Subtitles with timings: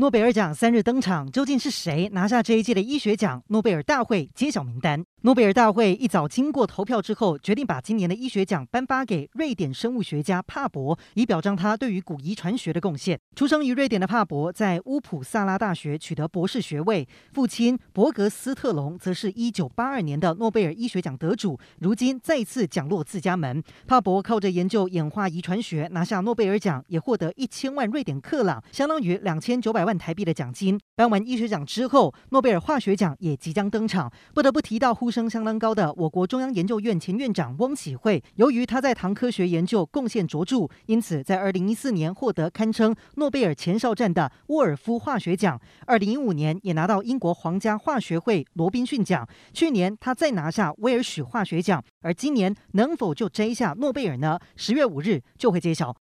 [0.00, 3.44] 诺贝尔奖三日登场，究竟是谁拿下这一届的医学奖？
[3.48, 5.04] 诺贝尔大会揭晓名单。
[5.24, 13.20] 诺贝尔大会一早经过投票之后，决定把今年的医学奖颁发给瑞典生物学家帕博，以表彰他对于古遗传学的贡献。
[13.36, 17.06] 出生于瑞典的帕博，在乌普萨拉大学取得博士学位。
[17.34, 23.62] 父亲伯格斯特隆则是一九八二年的诺贝尔医学奖得主，如今再次奖落自家门。
[23.86, 29.89] 帕博靠着研究演化遗传学拿下诺贝尔奖，也获得一千万瑞典克朗，相当于两千九百万。
[29.90, 30.78] 万台币的奖金。
[30.94, 34.12] 颁完医学奖之后，诺贝尔化学奖也即将登场。
[34.32, 45.60] 不得不提到呼声相当高的我国中央研究院前院长翁启惠，由于他在糖科学研究贡献卓著，因此在二零一四年获得堪称诺贝尔前哨战的沃尔夫化学奖。
[45.86, 49.28] 二零一五年也拿到英国皇家化学会罗宾逊奖。
[49.52, 54.38] 去年他再拿下威尔许化学奖，而今年能否就摘下诺贝尔呢？
[54.54, 55.92] 十月五日就会揭晓。